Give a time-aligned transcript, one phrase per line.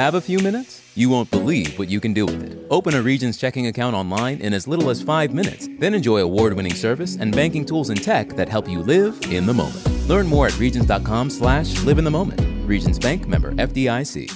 [0.00, 0.80] Have a few minutes?
[0.94, 2.66] You won't believe what you can do with it.
[2.70, 6.54] Open a Regions checking account online in as little as five minutes, then enjoy award
[6.54, 9.86] winning service and banking tools and tech that help you live in the moment.
[10.08, 12.40] Learn more at Regions.com slash live in the moment.
[12.66, 14.32] Regions Bank member FDIC.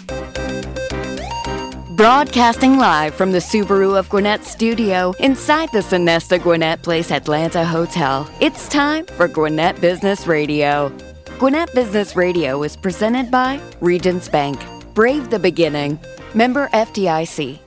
[1.96, 8.30] Broadcasting live from the Subaru of Gwinnett studio inside the Sonesta Gwinnett Place Atlanta Hotel.
[8.38, 10.92] It's time for Gwinnett Business Radio.
[11.38, 14.60] Gwinnett Business Radio is presented by Regions Bank.
[14.94, 15.98] Brave the beginning.
[16.34, 17.58] Member FDIC.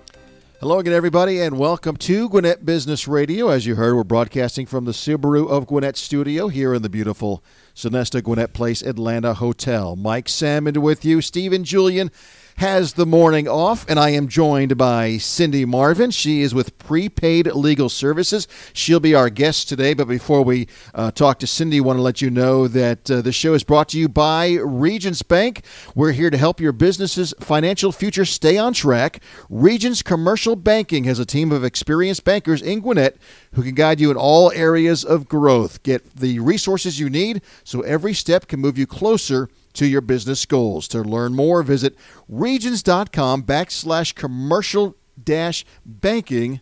[0.62, 3.50] Hello again, everybody, and welcome to Gwinnett Business Radio.
[3.50, 7.44] As you heard, we're broadcasting from the Subaru of Gwinnett studio here in the beautiful
[7.76, 9.98] Sonesta Gwinnett Place Atlanta Hotel.
[9.98, 12.12] Mike Sammond with you, Stephen Julian
[12.58, 16.10] has the morning off, and I am joined by Sindy Marvin.
[16.10, 18.48] She is with Prepaid Legal Services.
[18.74, 19.94] She'll be our guest today.
[19.94, 23.22] But before we uh, talk to Sindy, I want to let you know that uh,
[23.22, 25.64] the show is brought to you by Regions Bank.
[25.94, 29.22] We're here to help your business's financial future stay on track.
[29.52, 33.18] Regions Commercial Banking has a team of experienced bankers in Gwinnett
[33.54, 35.84] who can guide you in all areas of growth.
[35.84, 40.46] Get the resources you need so every step can move you closer to your business
[40.46, 40.88] goals.
[40.90, 41.96] To learn more, visit
[42.28, 46.62] regions.com backslash commercial dash banking.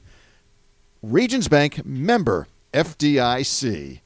[1.01, 4.01] Regions Bank member FDIC.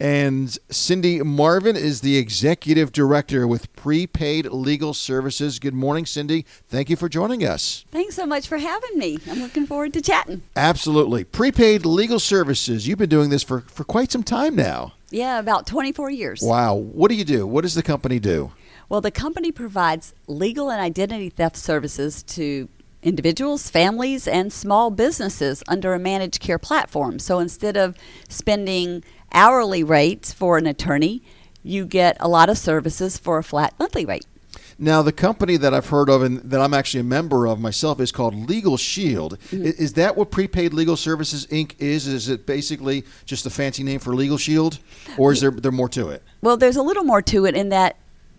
[0.00, 5.58] And Sindy Marvin is the executive director with Prepaid Legal Services.
[5.58, 6.46] Good morning, Sindy.
[6.68, 7.84] Thank you for joining us.
[7.90, 9.18] Thanks so much for having me.
[9.28, 10.42] I'm looking forward to chatting.
[10.54, 11.24] Absolutely.
[11.24, 12.86] Prepaid Legal Services.
[12.86, 14.92] You've been doing this for, for quite some time now.
[15.10, 16.40] Yeah, about 24 years.
[16.42, 16.74] Wow.
[16.74, 17.46] What do you do?
[17.46, 18.52] What does the company do?
[18.88, 22.68] Well, the company provides legal and identity theft services to
[23.02, 27.18] individuals, families, and small businesses under a managed care platform.
[27.18, 27.96] So instead of
[28.28, 31.22] spending hourly rates for an attorney,
[31.62, 34.26] you get a lot of services for a flat monthly rate.
[34.80, 37.98] Now, the company that I've heard of and that I'm actually a member of myself
[37.98, 39.36] is called Legal Shield.
[39.50, 39.64] Mm-hmm.
[39.64, 41.74] Is that what Prepaid Legal Services Inc.
[41.80, 42.06] is?
[42.06, 44.78] Is it basically just a fancy name for Legal Shield,
[45.16, 46.22] or is there there more to it?
[46.42, 47.96] Well, there's a little more to it in that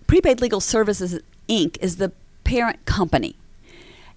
[0.07, 1.19] Prepaid Legal Services
[1.49, 1.77] Inc.
[1.81, 2.13] is the
[2.45, 3.35] parent company.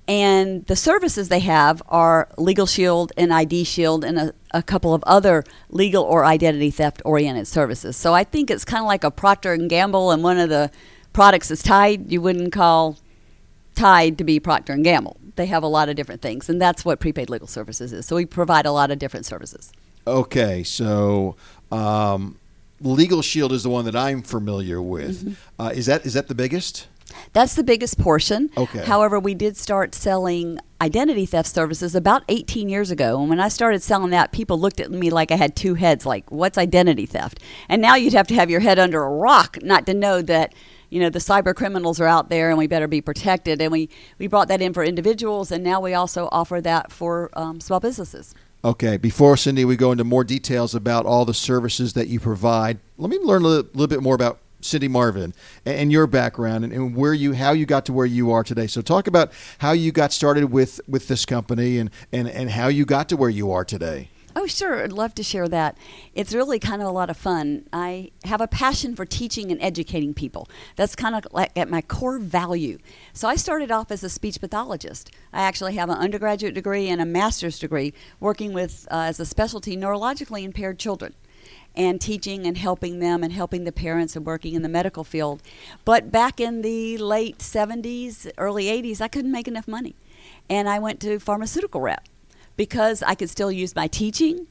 [0.07, 4.95] And the services they have are Legal Shield and ID Shield and a, a couple
[4.95, 7.97] of other legal or identity theft oriented services.
[7.97, 10.71] So I think it's kind of like a Procter and Gamble, and one of the
[11.13, 12.11] products is Tide.
[12.11, 12.99] You wouldn't call
[13.75, 15.17] Tide to be Procter and Gamble.
[15.37, 18.07] They have a lot of different things, and that's what prepaid legal services is.
[18.07, 19.73] So we provide a lot of different services.
[20.07, 21.37] Okay, so
[21.71, 22.39] um,
[22.81, 25.25] Legal Shield is the one that I'm familiar with.
[25.25, 25.63] Mm-hmm.
[25.63, 26.89] Uh, is that is that the biggest?
[27.33, 28.51] That's the biggest portion.
[28.57, 28.85] Okay.
[28.85, 33.21] However, we did start selling identity theft services about 18 years ago.
[33.21, 36.07] And when I started selling that, people looked at me like I had two heads,
[36.07, 37.41] like, what's identity theft?
[37.69, 40.55] And now you'd have to have your head under a rock not to know that
[40.93, 43.89] you know the cyber criminals are out there and we better be protected and we
[44.19, 47.81] we brought that in for individuals and now we also offer that for um, small
[47.81, 52.21] businesses okay before sindy we go into more details about all the services that you
[52.21, 55.35] provide let me learn a little, little bit more about Sindy Marvin
[55.67, 58.69] and your background and, and, where you how you got to where you are today.
[58.69, 62.69] So talk about how you got started with with this company and and and how
[62.69, 64.09] you got to where you are today.
[64.35, 64.83] Oh, sure.
[64.83, 65.77] I'd love to share that.
[66.15, 67.67] It's really kind of a lot of fun.
[67.73, 70.49] I have a passion for teaching and educating people.
[70.77, 72.79] That's kind of like at my core value.
[73.13, 75.11] So I started off as a speech pathologist.
[75.33, 79.27] I actually have an undergraduate degree and a master's degree working with uh, as a
[79.27, 81.15] specialty neurologically impaired children
[81.75, 85.43] and teaching and helping them and helping the parents and working in the medical field.
[85.85, 89.95] But back in the late 70s, early 80s, I couldn't make enough money.
[90.49, 92.09] And I went to pharmaceutical rep
[92.57, 94.47] because I could still use my teaching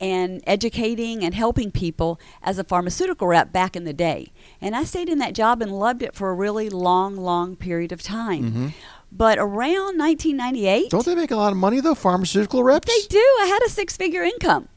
[0.00, 4.32] and educating and helping people as a pharmaceutical rep back in the day.
[4.60, 7.92] And I stayed in that job and loved it for a really long, long period
[7.92, 8.42] of time.
[8.42, 8.68] Mm-hmm.
[9.12, 10.90] But around 1998.
[10.90, 12.88] Don't they make a lot of money, though, pharmaceutical reps?
[12.88, 13.24] They do.
[13.42, 14.68] I had a six figure income.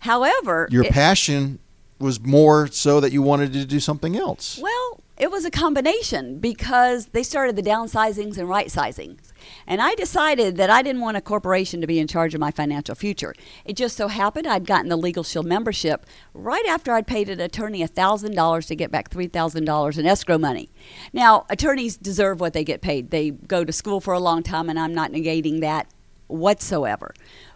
[0.00, 1.60] However, your it, passion
[1.98, 4.58] was more so that you wanted to do something else.
[4.60, 9.32] Well, it was a combination because they started the downsizings and right sizings.
[9.66, 12.50] And I decided that I didn't want a corporation to be in charge of my
[12.50, 13.34] financial future.
[13.64, 17.40] It just so happened I'd gotten the Legal Shield membership right after I'd paid an
[17.40, 20.70] attorney $1,000 to get back $3,000 in escrow money.
[21.12, 23.10] Now, attorneys deserve what they get paid.
[23.10, 25.88] They go to school for a long time, and I'm not negating that
[26.26, 27.14] whatsoever.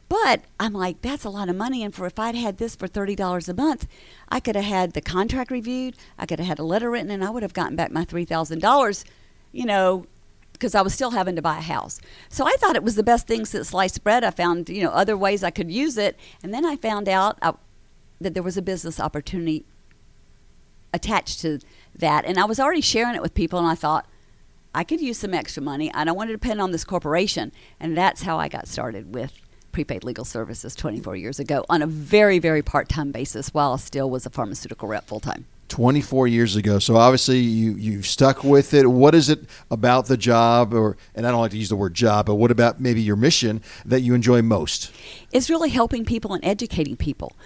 [0.08, 1.82] But I'm like, that's a lot of money.
[1.82, 3.87] And for if I'd had this for thirty dollars a month,
[4.29, 7.23] I could have had the contract reviewed, I could have had a letter written, and
[7.23, 9.05] I would have gotten back my three thousand dollars,
[9.52, 10.06] you know,
[10.58, 12.00] because I was still having to buy a house.
[12.28, 14.25] So I thought it was the best thing since sliced bread.
[14.25, 17.38] I found, you know, other ways I could use it, and then I found out
[17.40, 17.52] I, uh,
[18.20, 19.64] that there was a business opportunity
[20.93, 21.60] attached to
[21.94, 24.06] that, and I was already sharing it with people, and I thought
[24.75, 25.93] I could use some extra money.
[25.94, 27.52] I don't want to depend on this corporation.
[27.81, 29.32] And that's how I got started with
[29.72, 33.76] prepaid legal services 24 years ago on a very, very part time basis while I
[33.76, 35.46] still was a pharmaceutical rep full time.
[35.69, 36.79] 24 years ago.
[36.79, 38.87] So obviously you you've stuck with it.
[38.87, 41.94] What is it about the job or and I don't like to use the word
[41.94, 44.91] job, but what about maybe your mission that you enjoy most?
[45.32, 47.37] It's really helping people and educating people.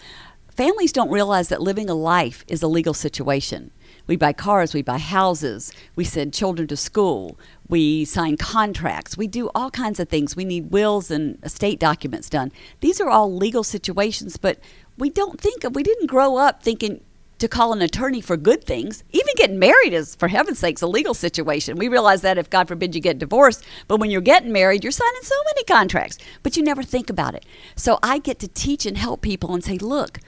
[0.51, 3.71] Families don't realize that living a life is a legal situation.
[4.07, 7.39] We buy cars, we buy houses, we send children to school,
[7.69, 10.37] we sign contracts, we do all kinds of things.
[10.37, 12.53] We need wills and estate documents done.
[12.81, 14.59] These are all legal situations, but
[14.99, 17.01] we don't think of, we didn't grow up thinking
[17.43, 19.03] to call an attorney for good things.
[19.11, 21.77] Even getting married is, for heaven's sakes, a legal situation.
[21.77, 24.93] We realize that if, God forbid, you get divorced, but when you're getting married, you're
[24.93, 27.45] signing so many contracts, but you never think about it.
[27.75, 30.21] So I get to teach and help people and say, look,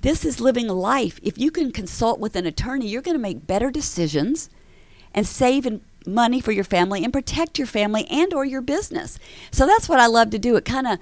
[0.00, 1.20] this is living life.
[1.22, 4.50] If you can consult with an attorney, you're going to make better decisions
[5.14, 9.18] and save money for your family and protect your family and or your business.
[9.50, 10.56] So that's what I love to do.
[10.56, 10.98] It kind of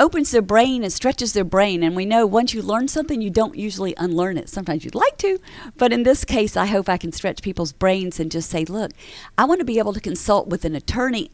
[0.00, 1.82] opens their brain and stretches their brain.
[1.82, 4.48] And we know once you learn something, you don't usually unlearn it.
[4.48, 5.38] Sometimes you'd like to,
[5.76, 8.92] but in this case, I hope I can stretch people's brains and just say, look,
[9.36, 11.30] I want to be able to consult with an attorney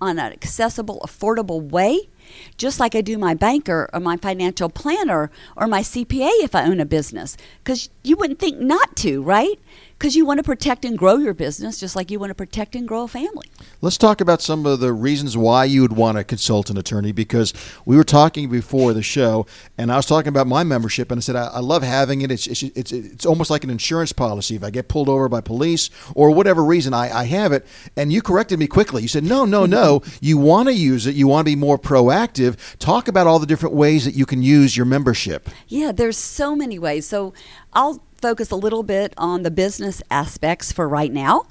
[0.00, 2.08] on an accessible, affordable way,
[2.56, 6.64] just like I do my banker or my financial planner or my CPA if I
[6.64, 7.36] own a business.
[7.62, 9.58] Because you wouldn't think not to, right?
[10.00, 12.74] Because you want to protect and grow your business just like you want to protect
[12.74, 13.50] and grow a family.
[13.82, 17.12] Let's talk about some of the reasons why you would want to consult an attorney
[17.12, 17.52] because
[17.84, 21.20] we were talking before the show and I was talking about my membership and I
[21.20, 22.30] said I, I love having it.
[22.30, 24.56] It's, it's, it's, it's, almost like an insurance policy.
[24.56, 27.66] If I get pulled over by police or whatever reason, I, I have it.
[27.94, 29.02] And you corrected me quickly.
[29.02, 30.00] You said, no, no, no.
[30.22, 31.14] you want to use it.
[31.14, 32.56] You want to be more proactive.
[32.78, 35.50] Talk about all the different ways that you can use your membership.
[35.68, 37.06] Yeah, there's so many ways.
[37.06, 37.34] So
[37.74, 41.46] I'll focus a little bit on the business aspects for right now.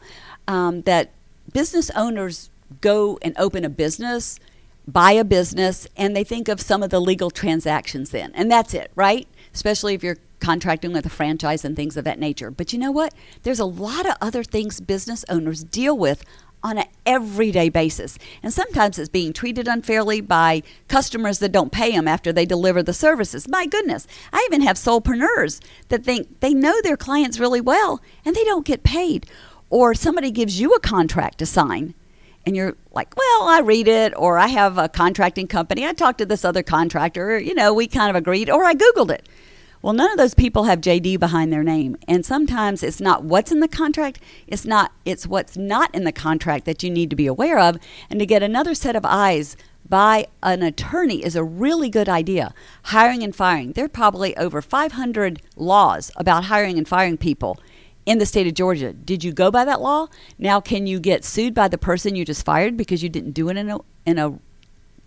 [0.47, 1.11] Um, that
[1.53, 2.49] business owners
[2.81, 4.39] go and open a business,
[4.87, 8.31] buy a business, and they think of some of the legal transactions then.
[8.33, 9.27] And that's it, right?
[9.53, 12.49] Especially if you're contracting with a franchise and things of that nature.
[12.49, 13.13] But you know what?
[13.43, 16.23] There's a lot of other things business owners deal with
[16.63, 18.17] on an everyday basis.
[18.43, 22.83] And sometimes it's being treated unfairly by customers that don't pay them after they deliver
[22.83, 23.47] the services.
[23.47, 28.35] My goodness, I even have solopreneurs that think they know their clients really well and
[28.35, 29.25] they don't get paid.
[29.69, 31.93] Or somebody gives you a contract to sign
[32.45, 35.85] and you're like, well, I read it, or I have a contracting company.
[35.85, 39.11] I talked to this other contractor, you know, we kind of agreed, or I Googled
[39.11, 39.27] it.
[39.81, 41.95] Well, none of those people have JD behind their name.
[42.07, 46.11] And sometimes it's not what's in the contract, it's not it's what's not in the
[46.11, 47.77] contract that you need to be aware of
[48.09, 49.55] and to get another set of eyes
[49.87, 52.53] by an attorney is a really good idea.
[52.83, 53.71] Hiring and firing.
[53.71, 57.59] There are probably over 500 laws about hiring and firing people
[58.05, 58.91] in the state of Georgia.
[58.93, 60.07] Did you go by that law?
[60.37, 63.49] Now can you get sued by the person you just fired because you didn't do
[63.49, 64.37] it in a in a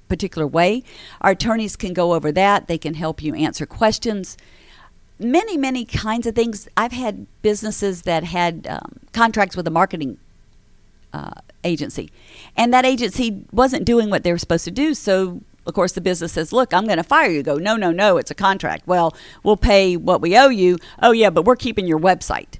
[0.08, 0.82] particular way?
[1.20, 2.68] Our attorneys can go over that.
[2.68, 4.38] They can help you answer questions
[5.18, 6.68] many, many kinds of things.
[6.76, 10.18] I've had businesses that had um, contracts with a marketing
[11.12, 11.32] uh,
[11.64, 12.10] agency,
[12.56, 14.94] and that agency wasn't doing what they were supposed to do.
[14.94, 17.92] So, of course, the business says, "Look, I'm going to fire you." Go, no, no,
[17.92, 18.86] no, it's a contract.
[18.86, 20.78] Well, we'll pay what we owe you.
[21.02, 22.58] Oh, yeah, but we're keeping your website.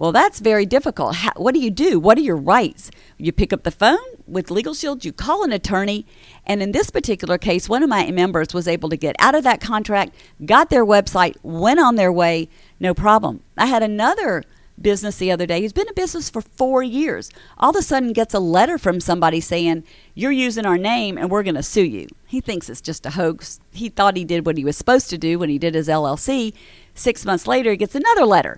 [0.00, 1.16] Well, that's very difficult.
[1.16, 2.00] How, what do you do?
[2.00, 2.90] What are your rights?
[3.18, 6.06] You pick up the phone with Legal Shield, you call an attorney,
[6.46, 9.44] and in this particular case, one of my members was able to get out of
[9.44, 10.14] that contract,
[10.46, 12.48] got their website, went on their way,
[12.80, 13.42] no problem.
[13.58, 14.42] I had another
[14.80, 15.60] business the other day.
[15.60, 17.28] He's been in business for four years.
[17.58, 21.30] All of a sudden gets a letter from somebody saying, You're using our name and
[21.30, 22.08] we're going to sue you.
[22.26, 23.60] He thinks it's just a hoax.
[23.70, 26.54] He thought he did what he was supposed to do when he did his LLC.
[26.94, 28.56] Six months later, he gets another letter.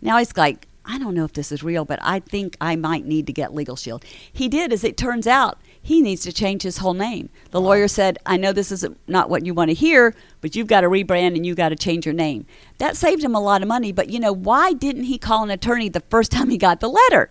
[0.00, 3.04] Now he's like, I don't know if this is real, but I think I might
[3.04, 4.04] need to get Legal Shield.
[4.32, 7.28] He did, as it turns out, he needs to change his whole name.
[7.50, 10.68] The lawyer said, I know this is not what you want to hear, but you've
[10.68, 12.46] got to rebrand and you've got to change your name.
[12.78, 15.50] That saved him a lot of money, but you know, why didn't he call an
[15.50, 17.28] attorney the first time he got the letter?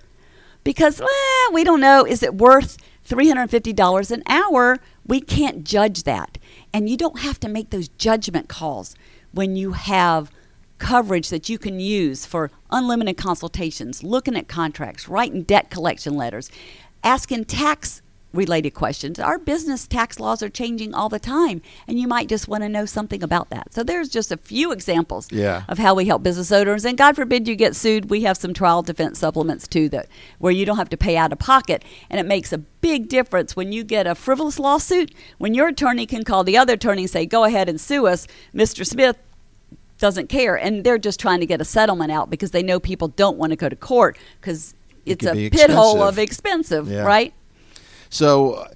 [0.64, 2.06] Because, well, we don't know.
[2.06, 4.80] Is it worth $350 an hour?
[5.06, 6.38] We can't judge that.
[6.74, 8.96] And you don't have to make those judgment calls
[9.32, 10.32] when you have
[10.78, 16.52] coverage that you can use for unlimited consultations, looking at contracts, writing debt collection letters,
[17.04, 18.02] asking tax
[18.36, 19.20] related questions.
[19.20, 22.70] Our business tax laws are changing all the time, and you might just want to
[22.70, 23.74] know something about that.
[23.74, 25.64] So there's just a few examples yeah.
[25.68, 26.86] of how we help business owners.
[26.86, 30.08] And God forbid you get sued, we have some trial defense supplements too that
[30.40, 33.56] where you don't have to pay out of pocket, and it makes a big difference
[33.56, 35.14] when you get a frivolous lawsuit.
[35.38, 38.28] When your attorney can call the other attorney and say, "Go ahead and sue us,
[38.54, 38.86] Mr.
[38.86, 39.18] Smith
[40.06, 43.08] doesn't care and they're just trying to get a settlement out because they know people
[43.08, 46.88] don't want to go to court because it's can a be pit hole of expensive,
[46.88, 47.02] Yeah.
[47.02, 47.34] right?
[48.12, 48.68] So uh,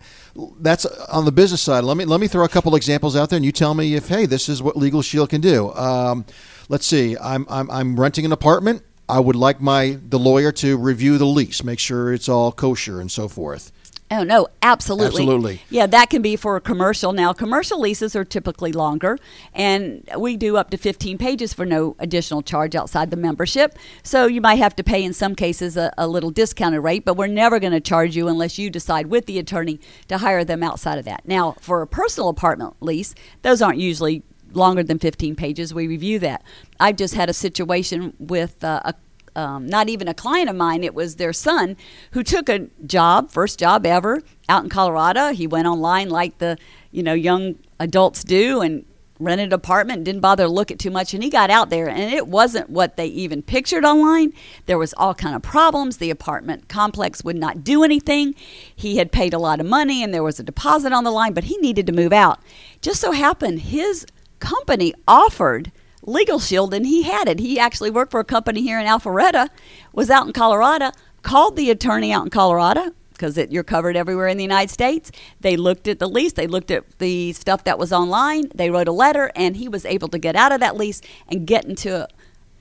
[0.59, 1.83] that's on the business side.
[1.83, 4.07] Let me let me throw a couple examples out there, and you tell me if
[4.07, 5.71] hey, this is what Legal Shield can do.
[5.73, 6.25] Um,
[6.67, 7.15] let's see.
[7.17, 8.81] I'm, I'm I'm renting an apartment.
[9.07, 12.99] I would like my the lawyer to review the lease, make sure it's all kosher
[12.99, 13.71] and so forth.
[14.11, 15.21] Oh no, absolutely.
[15.21, 15.61] Absolutely.
[15.69, 17.13] Yeah, that can be for a commercial.
[17.13, 19.19] Now, commercial leases are typically longer,
[19.53, 23.77] and we do up to 15 pages for no additional charge outside the membership.
[24.01, 27.17] So you might have to pay in some cases a, a little discounted rate, but
[27.17, 30.63] we're never going to charge you unless you decide with the attorney to hire them
[30.63, 31.27] outside of that.
[31.27, 33.13] Now, for a personal apartment lease,
[33.43, 34.23] those aren't usually
[34.53, 35.73] longer than 15 pages.
[35.73, 36.43] We review that.
[36.79, 38.95] I've just had a situation with uh, a
[39.35, 41.77] um, not even a client of mine, it was their son
[42.11, 45.33] who took a job, first job ever, out in Colorado.
[45.33, 46.57] He went online like the
[46.91, 48.85] you know young adults do and
[49.19, 51.89] rented an apartment, didn't bother to look at too much, and he got out there
[51.89, 54.33] and it wasn't what they even pictured online.
[54.65, 55.97] There was all kind of problems.
[55.97, 58.33] The apartment complex would not do anything.
[58.73, 61.33] He had paid a lot of money and there was a deposit on the line,
[61.33, 62.39] but he needed to move out.
[62.81, 64.05] Just so happened his
[64.39, 65.71] company offered
[66.03, 67.39] Legal Shield, and he had it.
[67.39, 69.49] He actually worked for a company here in Alpharetta,
[69.93, 70.91] was out in Colorado,
[71.21, 75.11] called the attorney out in Colorado because you're covered everywhere in the United States.
[75.41, 78.87] They looked at the lease, they looked at the stuff that was online, they wrote
[78.87, 82.07] a letter, and he was able to get out of that lease and get into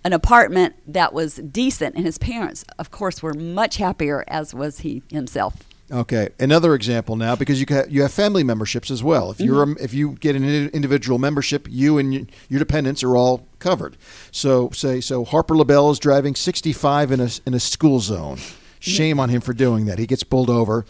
[0.04, 1.94] an apartment that was decent.
[1.94, 5.67] And his parents, of course, were much happier, as was he himself.
[5.90, 9.30] Okay, another example now because you you have family memberships as well.
[9.30, 9.82] If you're a, mm-hmm.
[9.82, 13.96] if you get an individual membership, you and your dependents are all covered.
[14.30, 18.36] So say so Harper LaBelle is driving 65 in a in a school zone.
[18.36, 18.58] Mm-hmm.
[18.80, 19.98] Shame on him for doing that.
[19.98, 20.84] He gets pulled over.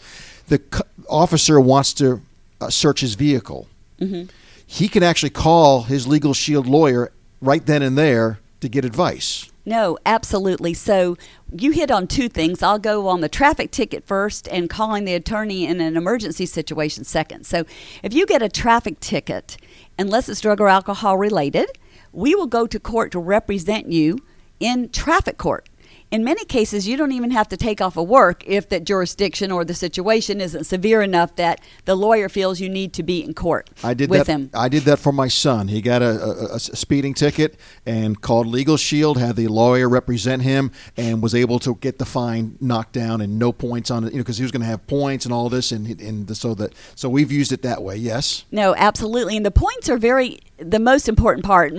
[0.47, 2.21] The c- officer wants to
[2.59, 3.67] uh, search his vehicle.
[3.99, 4.29] Mm-hmm.
[4.67, 9.48] He can actually call his legal shield lawyer right then and there to get advice.
[9.69, 10.73] No, absolutely.
[10.73, 11.15] So
[11.55, 12.63] you hit on two things.
[12.63, 17.03] I'll go on the traffic ticket first and calling the attorney in an emergency situation
[17.03, 17.45] second.
[17.45, 17.65] So
[18.01, 19.57] if you get a traffic ticket,
[19.99, 21.69] unless it's drug or alcohol related,
[22.11, 24.17] we will go to court to represent you
[24.59, 25.69] in traffic court.
[26.11, 29.51] In many cases, you don't even have to take off of work if that jurisdiction
[29.51, 33.35] or the situation isn't severe enough that the lawyer feels you need to be in
[33.35, 34.31] court I did with that.
[34.31, 34.49] him.
[34.53, 35.67] I did that for my son.
[35.67, 40.41] He got a, a, a speeding ticket and called Legal Shield, had the lawyer represent
[40.41, 44.11] him, and was able to get the fine knocked down and no points on it.
[44.11, 46.33] You know, because he was going to have points and all this, and and the,
[46.33, 47.95] so that so we've used it that way.
[47.97, 48.45] Yes.
[48.51, 49.37] No, absolutely.
[49.37, 51.73] And the points are very the most important part.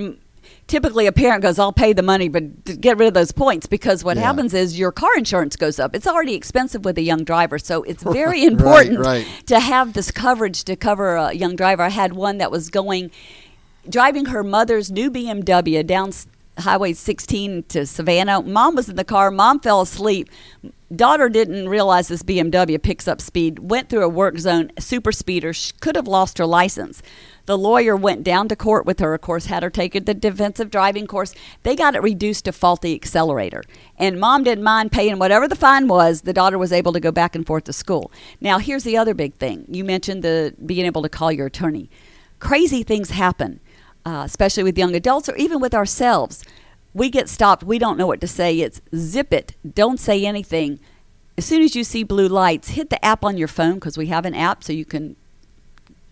[0.67, 4.05] Typically, a parent goes, "I'll pay the money, but get rid of those points." Because
[4.05, 4.23] what Yeah.
[4.25, 5.95] happens is your car insurance goes up.
[5.97, 9.27] It's already expensive with a young driver, so it's very important right.
[9.47, 11.83] to have this coverage to cover a young driver.
[11.83, 13.11] I had one that was going,
[13.89, 16.13] driving her mother's new BMW down
[16.61, 18.43] Highway 16 to Savannah.
[18.43, 19.31] Mom was in the car.
[19.31, 20.29] Mom fell asleep.
[20.95, 23.71] Daughter didn't realize this BMW picks up speed.
[23.71, 24.73] Went through a work zone.
[24.79, 25.53] Super speeder.
[25.53, 27.03] She could have lost her license.
[27.47, 30.71] The lawyer went down to court with her, of course, had her take the defensive
[30.71, 31.35] driving course.
[31.63, 33.63] They got it reduced to faulty accelerator.
[33.99, 36.23] And mom didn't mind paying whatever the fine was.
[36.23, 38.13] The daughter was able to go back and forth to school.
[38.41, 39.65] Now, here's the other big thing.
[39.69, 41.91] You mentioned the being able to call your attorney.
[42.39, 43.61] Crazy things happen,
[44.05, 46.45] uh, especially with young adults or even with ourselves.
[46.93, 47.63] We get stopped.
[47.63, 48.61] We don't know what to say.
[48.61, 49.55] It's zip it.
[49.75, 50.81] Don't say anything.
[51.39, 54.07] As soon as you see blue lights, hit the app on your phone because we
[54.07, 55.17] have an app so you can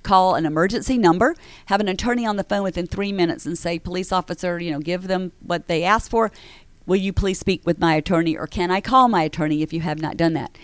[0.02, 1.34] call an emergency number,
[1.66, 4.80] have an attorney on the phone within three minutes and say, police officer, you know,
[4.80, 6.30] give them what they asked for.
[6.86, 9.80] Will you please speak with my attorney or can I call my attorney if you
[9.82, 10.56] have not done that?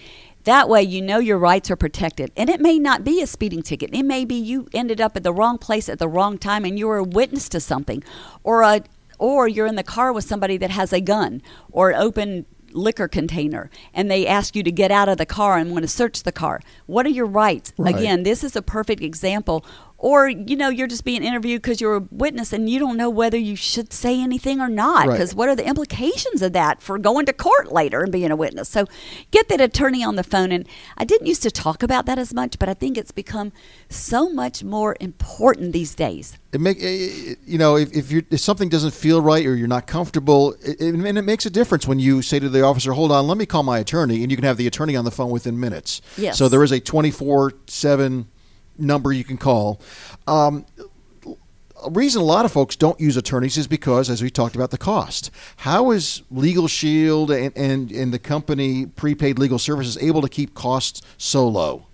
[0.45, 2.31] That way, you know your rights are protected.
[2.37, 3.91] And it may not be a speeding ticket.
[3.93, 6.79] It may be you ended up at the wrong place at the wrong time and
[6.79, 8.05] you were a witness to something.
[8.43, 8.83] Or, a,
[9.19, 13.07] or you're in the car with somebody that has a gun or an open liquor
[13.09, 16.25] container and they ask you to get out of the car and want to search
[16.25, 16.61] the car.
[16.87, 17.73] What are your rights?
[17.79, 17.95] Right.
[17.95, 19.65] Again, this is a perfect example.
[20.05, 23.09] Or, you know, you're just being interviewed because you're a witness and you don't know
[23.09, 25.07] whether you should say anything or not.
[25.07, 25.15] Right.
[25.15, 28.37] Because what are the implications of that for going to court later and being a
[28.37, 28.69] witness?
[28.69, 28.85] So
[29.31, 30.53] get that attorney on the phone.
[30.53, 30.69] And
[30.99, 33.51] I didn't used to talk about that as much, but I think it's become
[33.89, 36.39] so much more important these days.
[36.53, 39.87] It make you know if, if you if something doesn't feel right or you're not
[39.87, 43.11] comfortable, it, it, and it makes a difference when you say to the officer, "Hold
[43.11, 45.31] on, let me call my attorney," and you can have the attorney on the phone
[45.31, 46.01] within minutes.
[46.17, 46.39] Yes.
[46.39, 48.29] So there is a 24 seven
[48.79, 49.81] number you can call.
[50.27, 50.67] Um,
[51.85, 54.71] a reason a lot of folks don't use attorneys is because, as we talked about,
[54.71, 55.31] the cost.
[55.59, 60.55] How is Legal Shield and, and, and the company prepaid legal services able to keep
[60.55, 61.87] costs so low?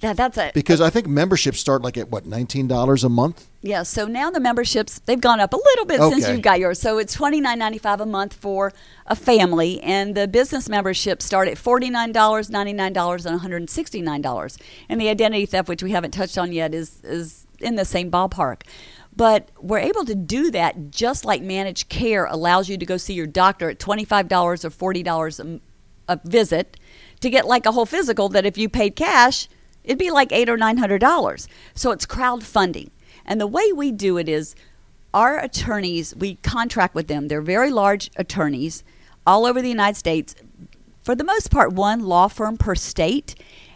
[0.00, 0.54] That, that's it.
[0.54, 3.46] Because I think memberships start like at what nineteen dollars a month.
[3.62, 6.80] Yeah, so now the memberships they've gone up a little bit since you've got yours.
[6.80, 8.72] So it's twenty nine ninety five a month for
[9.06, 13.34] a family, and the business memberships start at forty nine dollars, ninety nine dollars, and
[13.34, 14.58] one hundred and sixty nine dollars.
[14.88, 18.10] And the identity theft, which we haven't touched on yet, is is in the same
[18.10, 18.62] ballpark.
[19.14, 23.12] But we're able to do that just like managed care allows you to go see
[23.12, 25.40] your doctor at twenty five dollars or forty dollars
[26.08, 26.78] a visit
[27.20, 29.48] to get like a whole physical that if you paid cash
[29.90, 32.90] it'd be like eight or nine hundred dollars so it's crowdfunding
[33.26, 34.54] and the way we do it is
[35.12, 38.84] our attorneys we contract with them they're very large attorneys
[39.26, 40.36] all over the united states
[41.02, 43.34] for the most part one law firm per state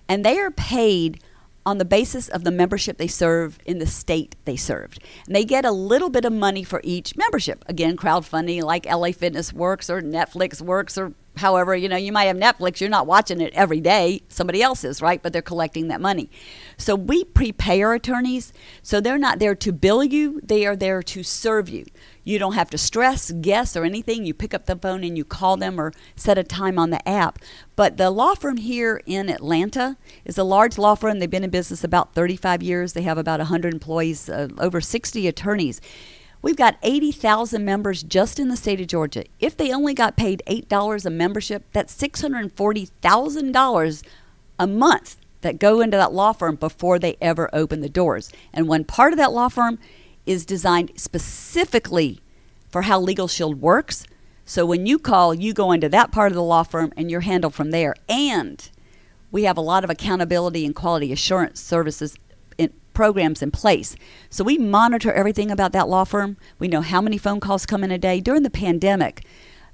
[0.09, 1.21] and they are paid
[1.66, 5.02] on the basis of the membership they serve in the state they served.
[5.26, 7.64] And they get a little bit of money for each membership.
[7.66, 12.24] Again, crowdfunding like LA Fitness works or Netflix works or however, you know, you might
[12.24, 15.22] have Netflix, you're not watching it every day, somebody else is, right?
[15.22, 16.30] But they're collecting that money.
[16.76, 21.22] So we prepare attorneys, so they're not there to bill you, they are there to
[21.22, 21.84] serve you.
[22.24, 24.24] You don't have to stress, guess, or anything.
[24.24, 27.06] You pick up the phone and you call them or set a time on the
[27.06, 27.38] app.
[27.76, 31.18] But the law firm here in Atlanta is a large law firm.
[31.18, 32.94] They've been in business about 35 years.
[32.94, 35.82] They have about 100 employees, uh, over 60 attorneys.
[36.44, 39.24] We've got 80,000 members just in the state of Georgia.
[39.40, 44.02] If they only got paid $8 a membership, that's $640,000
[44.58, 48.30] a month that go into that law firm before they ever open the doors.
[48.52, 49.78] And one part of that law firm
[50.26, 52.20] is designed specifically
[52.68, 54.04] for how Legal Shield works.
[54.44, 57.22] So when you call, you go into that part of the law firm and you're
[57.22, 57.94] handled from there.
[58.06, 58.68] And
[59.30, 62.18] we have a lot of accountability and quality assurance services
[62.94, 63.96] programs in place.
[64.30, 66.36] So we monitor everything about that law firm.
[66.58, 68.20] We know how many phone calls come in a day.
[68.20, 69.24] During the pandemic,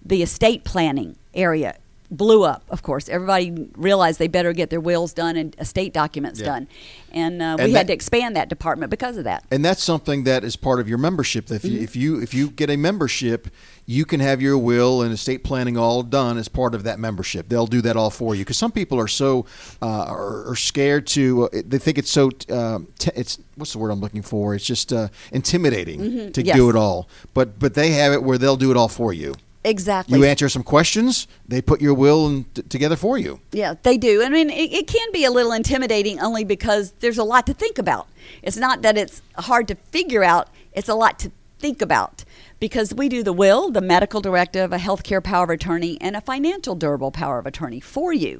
[0.04, 1.76] the estate planning area
[2.10, 3.08] blew up, of course.
[3.08, 6.46] Everybody realized they better get their wills done and estate documents Yeah.
[6.46, 6.68] done.
[7.12, 9.44] And, uh, we And had to expand that department because of that.
[9.50, 11.50] And that's something that is part of your membership.
[11.50, 11.72] If Mm-hmm.
[11.76, 13.48] you, if you if you get a membership,
[13.86, 17.48] you can have your will and estate planning all done as part of that membership.
[17.48, 19.46] They'll do that all for you because some people are so
[19.82, 21.44] uh, are, are scared to.
[21.52, 22.30] Uh, they think it's so.
[22.48, 24.54] Uh, t- it's what's the word I'm looking for?
[24.54, 26.06] It's just uh, intimidating to
[26.40, 26.46] Mm-hmm.
[26.46, 26.56] Yes.
[26.56, 27.08] do it all.
[27.34, 29.34] But but they have it where they'll do it all for you.
[29.62, 30.18] Exactly.
[30.18, 33.40] You answer some questions, they put your will t- together for you.
[33.52, 34.22] Yeah, they do.
[34.22, 37.52] I mean, it, it can be a little intimidating only because there's a lot to
[37.52, 38.08] think about.
[38.42, 42.24] It's not that it's hard to figure out, it's a lot to think about
[42.58, 46.20] because we do the will, the medical directive, a healthcare power of attorney, and a
[46.20, 48.38] financial durable power of attorney for you.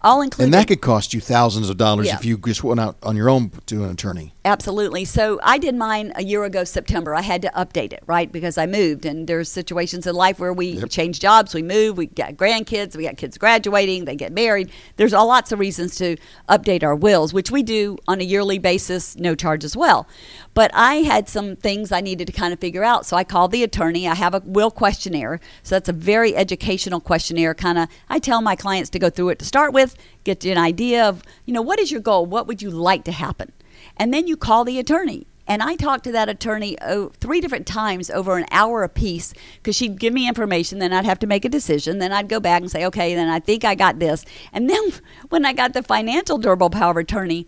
[0.00, 0.44] All included.
[0.44, 2.14] And that could cost you thousands of dollars Yeah.
[2.14, 4.32] if you just went out on your own to an attorney.
[4.44, 5.04] Absolutely.
[5.04, 7.14] So I did mine a year ago, September.
[7.14, 8.30] I had to update it, right?
[8.30, 12.06] Because I moved, and there's situations in life where we change jobs, we move, we
[12.06, 14.70] got grandkids, we got kids graduating, they get married.
[14.96, 16.16] There's all lots of reasons to
[16.48, 20.06] update our wills, which we do on a yearly basis, no charge as well.
[20.54, 23.50] But I had some things I needed to kind of figure out, so I called
[23.50, 24.08] the attorney.
[24.08, 27.52] I have a will questionnaire, so that's a very educational questionnaire.
[27.52, 29.87] Kind of, I tell my clients to go through it to start with,
[30.24, 32.26] get you an idea of, you know, what is your goal?
[32.26, 33.52] What would you like to happen?
[33.96, 35.26] and then you call the attorney.
[35.46, 39.74] And I talked to that attorney oh, three different times over an hour apiece because
[39.74, 41.98] she'd give me information, then I'd have to make a decision.
[41.98, 44.26] Then I'd go back and say, okay, then I think I got this.
[44.52, 44.92] And then
[45.30, 47.46] when I got the financial durable power of attorney,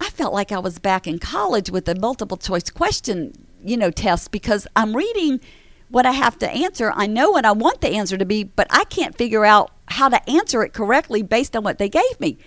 [0.00, 3.90] I felt like I was back in college with a multiple choice question, you know,
[3.90, 5.40] test because I'm reading
[5.88, 6.92] what I have to answer.
[6.94, 10.08] I know what I want the answer to be, but I can't figure out how
[10.08, 12.38] to answer it correctly based on what they gave me.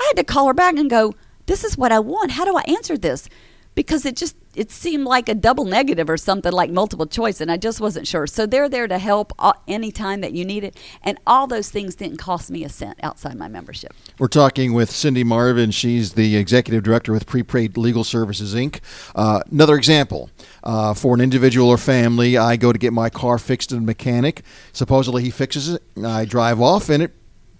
[0.00, 1.14] I had to call her back and go,
[1.46, 2.32] this is what I want.
[2.32, 3.28] How do I answer this?
[3.76, 7.52] Because it just it seemed like a double negative or something like multiple choice, and
[7.52, 8.26] I just wasn't sure.
[8.26, 9.32] So they're there to help
[9.68, 12.98] any time that you need it, and all those things didn't cost me a cent
[13.02, 13.92] outside my membership.
[14.18, 15.70] We're talking with Sindy Marvin.
[15.70, 18.80] She's the executive director with Prepaid Legal Services Inc.
[19.14, 20.30] Uh, another example
[20.64, 23.82] uh, for an individual or family, I go to get my car fixed at a
[23.82, 24.42] mechanic.
[24.72, 25.82] Supposedly he fixes it.
[26.02, 27.12] I drive off and it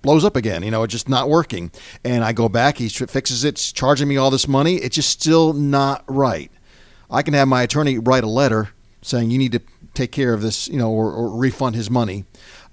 [0.07, 0.63] blows up again.
[0.63, 1.71] You know, it's just not working.
[2.03, 4.77] And I go back, he fixes it, it's charging me all this money.
[4.77, 6.51] It's just still not right.
[7.11, 8.71] I can have my attorney write a letter
[9.03, 9.61] saying you need to
[9.93, 12.25] take care of this, you know, or, or refund his money.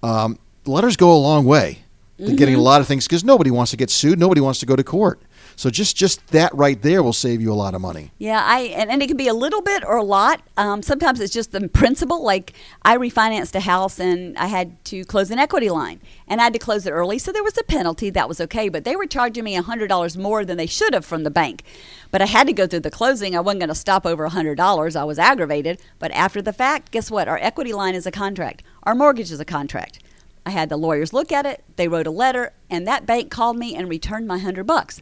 [0.02, 1.80] Um, letters go a long way
[2.18, 4.20] to getting a lot of things because nobody wants to get sued.
[4.20, 5.22] Nobody wants to go to court.
[5.56, 8.12] So just just that right there will save you a lot of money.
[8.18, 10.42] Yeah, I and, and it can be a little bit or a lot.
[10.58, 12.24] Um, sometimes it's just the principle.
[12.24, 16.46] Like I refinanced a house and I had to close an equity line, and I
[16.46, 18.10] had to close it early, so there was a penalty.
[18.10, 21.06] That was okay, but they were charging me hundred dollars more than they should have
[21.06, 21.64] from the bank.
[22.12, 23.36] But I had to go through the closing.
[23.36, 24.96] I wasn't going to stop over hundred dollars.
[24.96, 25.80] I was aggravated.
[26.00, 27.28] But after the fact, guess what?
[27.28, 28.64] Our equity line is a contract.
[28.84, 30.00] Our mortgage is a contract.
[30.46, 31.64] I had the lawyers look at it.
[31.78, 35.02] They wrote a letter, and that bank called me and returned my hundred bucks.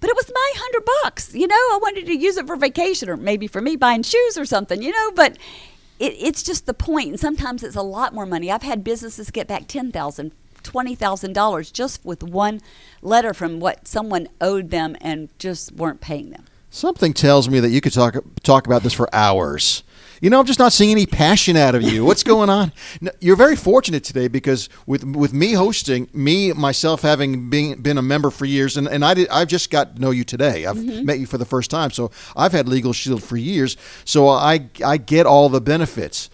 [0.00, 1.34] But it was my hundred bucks.
[1.34, 4.38] You know, I wanted to use it for vacation or maybe for me buying shoes
[4.38, 4.82] or something.
[4.82, 5.36] You know, but
[5.98, 8.50] it, it's just the point, and sometimes it's a lot more money.
[8.50, 10.32] I've had businesses get back ten thousand,
[10.62, 12.60] twenty thousand dollars just with one
[13.02, 16.44] letter from what someone owed them and just weren't paying them.
[16.70, 19.82] Something tells me that you could talk talk about this for hours.
[20.20, 22.04] You know, I'm just not seeing any passion out of you.
[22.04, 22.72] What's going on?
[23.00, 27.96] No, You're very fortunate today because with with me hosting, me myself having been been
[27.96, 30.66] a member for years, and, and I did, I've just got to know you today.
[30.66, 31.04] I've mm-hmm.
[31.04, 34.68] met you for the first time, so I've had Legal Shield for years, so I
[34.84, 36.28] I get all the benefits.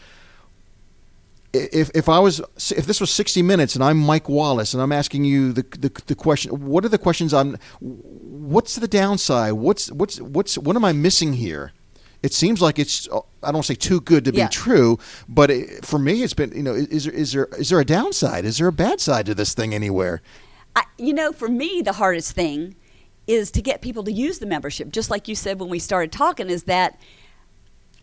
[1.54, 2.40] If, if I was
[2.76, 6.02] if this was 60 minutes and I'm Mike Wallace and I'm asking you the, the,
[6.06, 10.84] the question what are the questions I'm what's the downside what's what's what's what am
[10.84, 11.72] I missing here
[12.22, 13.08] it seems like it's
[13.42, 14.46] I don't say too good to Yeah.
[14.46, 17.68] be true but it, for me it's been you know is there is there is
[17.70, 20.22] there a downside is there a bad side to this thing anywhere
[20.76, 22.74] I, you know, for me, the hardest thing
[23.28, 24.90] is to get people to use the membership.
[24.90, 26.98] Just like you said when we started talking, is that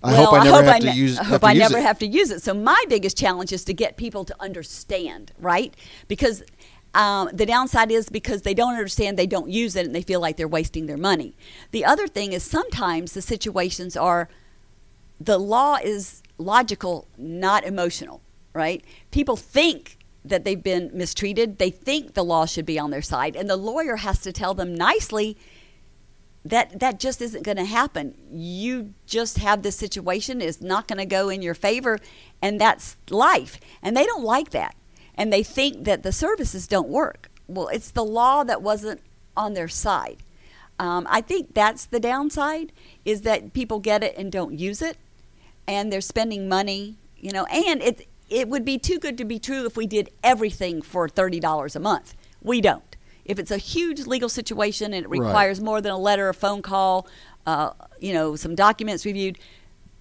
[0.03, 1.83] I well, hope I never have to ne- use I hope I never it.
[1.83, 2.41] have to use it.
[2.41, 5.75] So my biggest challenge is to get people to understand, right?
[6.07, 6.43] Because
[6.93, 10.19] um, the downside is because they don't understand, they don't use it, and they feel
[10.19, 11.35] like they're wasting their money.
[11.71, 14.27] The other thing is sometimes the situations are
[15.19, 18.21] the law is logical, not emotional,
[18.53, 18.83] right?
[19.11, 21.59] People think that they've been mistreated.
[21.59, 24.53] They think the law should be on their side, and the lawyer has to tell
[24.53, 25.37] them nicely
[26.43, 28.15] that that just isn't going to happen.
[28.31, 31.99] You just have this situation is not going to go in your favor,
[32.41, 33.59] and that's life.
[33.81, 34.75] And they don't like that,
[35.15, 37.29] and they think that the services don't work.
[37.47, 39.01] Well, it's the law that wasn't
[39.37, 40.17] on their side.
[40.79, 42.71] Um, I think that's the downside
[43.05, 44.97] is that people get it and don't use it,
[45.67, 49.37] and they're spending money, you know, and it it would be too good to be
[49.37, 52.15] true if we did everything for thirty dollars a month.
[52.41, 52.90] We don't.
[53.25, 55.19] If it's a huge legal situation and it Right.
[55.19, 57.07] requires more than a letter, a phone call,
[57.45, 59.37] uh, you know, some documents reviewed,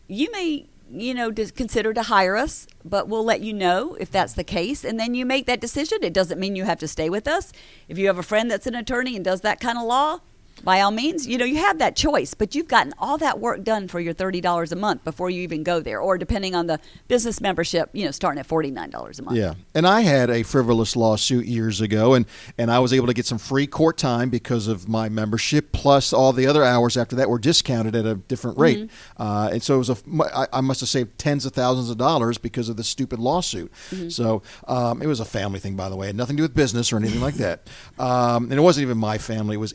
[0.09, 4.33] you may you know consider to hire us but we'll let you know if that's
[4.33, 7.09] the case and then you make that decision it doesn't mean you have to stay
[7.09, 7.53] with us
[7.89, 10.19] if you have a friend that's an attorney and does that kind of law
[10.63, 13.63] by all means you know you have that choice but you've gotten all that work
[13.65, 16.79] done for your $30 a month before you even go there or depending on the
[17.09, 20.97] business membership you know starting at $49 a month Yeah, and I had a frivolous
[20.97, 22.27] lawsuit years ago, and
[22.59, 25.73] and I was able to get some free court time because of my membership.
[25.73, 29.63] Plus, all the other hours after that were discounted at a different rate, uh, and
[29.63, 29.97] so it was a.
[30.35, 33.73] I, I must have saved tens of thousands of dollars because of this stupid lawsuit.
[34.11, 36.45] So um, it was a family thing, by the way, it had nothing to do
[36.45, 37.69] with business or anything like that.
[37.99, 39.73] Um, and it wasn't even my family; it was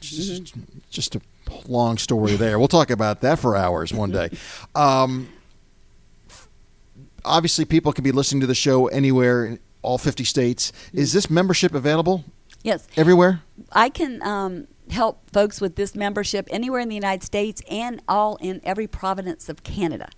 [0.00, 0.54] Just,
[0.90, 1.20] just a
[1.66, 2.58] long story there.
[2.58, 4.30] We'll talk about that for hours one day.
[4.74, 5.28] Um,
[7.24, 11.30] obviously people can be listening to the show anywhere in all 50 states is this
[11.30, 12.24] membership available
[12.62, 13.40] yes everywhere
[13.72, 18.36] I can um, help folks with this membership anywhere in the United States and all
[18.36, 20.08] in every province of Canada.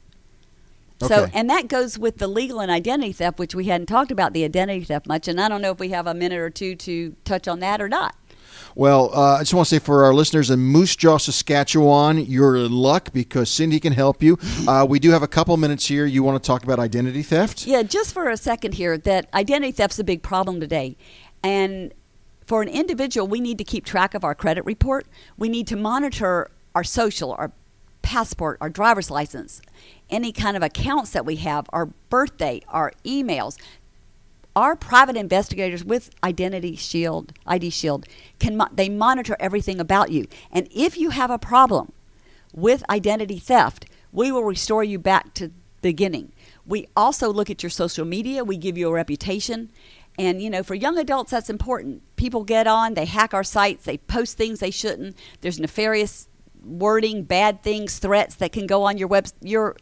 [1.00, 1.14] Okay.
[1.14, 4.32] So, and that goes with the legal and identity theft, which we hadn't talked about
[4.32, 5.28] the identity theft much.
[5.28, 7.80] And I don't know if we have a minute or two to touch on that
[7.80, 8.16] or not.
[8.74, 12.56] Well uh, i just want to say for our listeners in moose jaw saskatchewan you're
[12.56, 16.06] in luck because sindy can help you uh, we do have a couple minutes here
[16.06, 19.72] you want to talk about identity theft Yeah, just for a second here, that identity
[19.72, 20.96] theft's a big problem today.
[21.42, 21.92] And
[22.46, 25.06] for an individual, we need to keep track of our credit report.
[25.36, 27.52] We need to monitor our social, our
[28.02, 29.60] passport, our driver's license,
[30.08, 33.58] any kind of accounts that we have, our birthday, our emails.
[34.58, 38.06] Our private investigators with Identity Shield, ID Shield,
[38.40, 40.26] can mo- they monitor everything about you.
[40.50, 41.92] And if you have a problem,
[42.52, 46.32] with identity theft, we will restore you back to the beginning.
[46.66, 49.70] We also look at your social media, we give you a reputation.
[50.18, 52.02] And you know, for young adults that's important.
[52.16, 55.16] People get on, they hack our sites, they post things they shouldn't.
[55.40, 56.26] There's nefarious
[56.64, 59.76] wording, bad things, threats that can go on your web your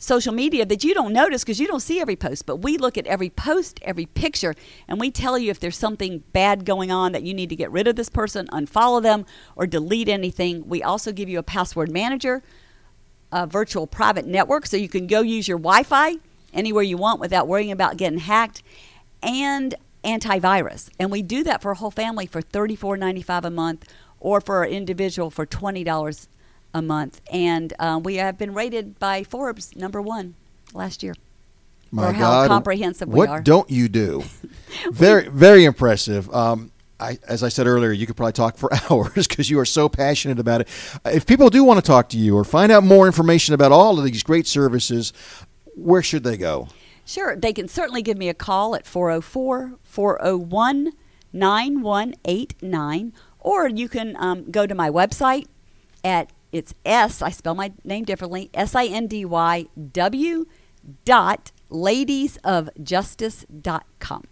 [0.00, 2.46] social media that you don't notice because you don't see every post.
[2.46, 4.54] But we look at every post, every picture,
[4.88, 7.70] and we tell you if there's something bad going on that you need to get
[7.70, 10.66] rid of this person, unfollow them, or delete anything.
[10.66, 12.42] We also give you a password manager,
[13.30, 16.16] a virtual private network, so you can go use your Wi Fi
[16.52, 18.62] anywhere you want without worrying about getting hacked,
[19.22, 20.88] and antivirus.
[20.98, 24.72] And we do that for a whole family for $34.95 a month or for an
[24.72, 26.28] individual for $20
[26.74, 27.20] a month.
[27.32, 30.34] And uh, we have been rated by Forbes number one
[30.72, 31.14] last year.
[31.90, 33.40] my for how god comprehensive we what are.
[33.40, 34.22] don't you do
[34.92, 39.26] very very impressive um, I, as I said earlier, you could probably talk for hours
[39.26, 40.68] because you are so passionate about it.
[41.06, 43.98] If people do want to talk to you or find out more information about all
[43.98, 45.14] of these great services,
[45.74, 46.68] where should they go?
[47.06, 50.92] Sure, they can certainly give me a call at 404 401
[51.32, 55.46] 9189 or you can um, go to my website
[56.04, 57.22] at it's S.
[57.22, 58.50] I spell my name differently.
[58.54, 60.46] S I N D Y W
[61.04, 64.24] dot ladiesofjustice.com.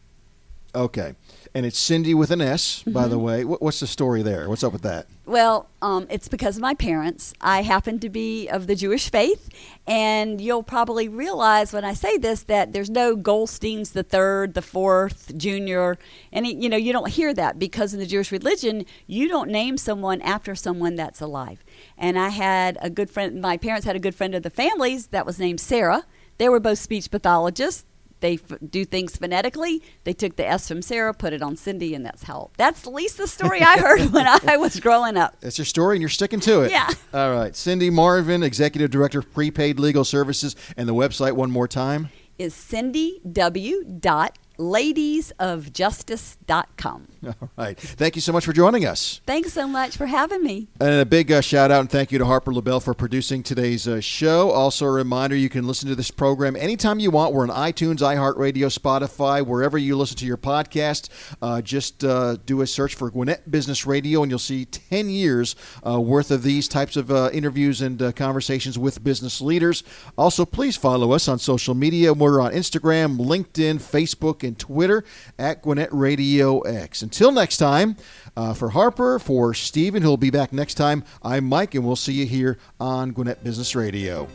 [0.75, 1.15] Okay.
[1.55, 3.45] And it's Sindy with an S, by the way.
[3.45, 4.49] What, what's the story there?
[4.49, 5.07] What's up with that?
[5.25, 7.33] Well, um, it's because of my parents.
[7.41, 9.49] I happen to be of the Jewish faith,
[9.87, 14.63] and you'll probably realize when I say this that there's no Goldsteins the third, the
[14.63, 15.99] fourth, junior,
[16.33, 19.79] and you know you don't hear that because in the Jewish religion you don't name
[19.79, 21.65] someone after someone that's alive.
[21.97, 23.41] And I had a good friend.
[23.41, 26.05] My parents had a good friend of the family's that was named Sarah.
[26.37, 27.85] They were both speech pathologists
[28.21, 29.83] they f- do things phonetically.
[30.05, 32.51] They took the S from Sarah, put it on Cindy, and that's how.
[32.57, 35.37] That's at least the story I heard when I was growing up.
[35.41, 36.71] That's your story, and you're sticking to it.
[36.71, 36.89] Yeah.
[37.13, 37.55] All right.
[37.55, 42.55] Sindy Marvin, Executive Director of Prepaid Legal Services, and the website one more time is
[42.55, 47.09] Sindy dot ladiesofjustice.com.
[47.27, 47.79] All right.
[47.79, 49.21] Thank you so much for joining us.
[49.27, 50.69] Thanks so much for having me.
[50.81, 53.89] And a big uh, shout out and thank you to Harper LaBelle for producing today's
[53.89, 54.51] uh, show.
[54.51, 57.35] Also, a reminder you can listen to this program anytime you want.
[57.35, 61.09] We're on iTunes, iHeartRadio, Spotify, wherever you listen to your podcast.
[61.41, 65.57] Uh, just uh, do a search for Gwinnett Business Radio and you'll see 10 years
[65.87, 69.83] uh, worth of these types of uh, interviews and conversations with business leaders.
[70.17, 72.13] Also, please follow us on social media.
[72.13, 75.05] We're on Instagram, LinkedIn, Facebook, and Twitter
[75.39, 77.03] at Gwinnett Radio X.
[77.03, 77.97] Until next time,
[78.37, 82.15] uh, for Harper, for Stephen, who'll be back next time, I'm Mike, and we'll see
[82.15, 84.29] you here on Gwinnett Business Radio.